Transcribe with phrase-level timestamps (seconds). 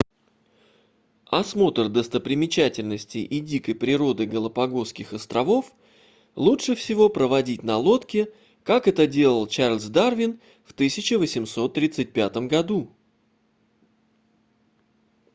[1.29, 5.71] осмотр достопримечательностей и дикой природы галапагосских островов
[6.35, 8.33] лучше всего проводить на лодке
[8.63, 12.89] как это делал чарльз дарвин в 1835 году